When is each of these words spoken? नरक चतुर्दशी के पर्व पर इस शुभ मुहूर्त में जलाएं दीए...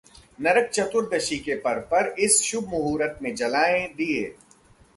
नरक 0.41 0.69
चतुर्दशी 0.73 1.37
के 1.39 1.55
पर्व 1.55 1.81
पर 1.91 2.13
इस 2.19 2.41
शुभ 2.41 2.67
मुहूर्त 2.69 3.19
में 3.21 3.33
जलाएं 3.35 3.87
दीए... 3.95 4.23